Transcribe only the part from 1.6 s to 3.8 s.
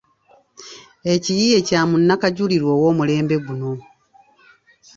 kya Munnakajulirwa ow’olumulembe guno.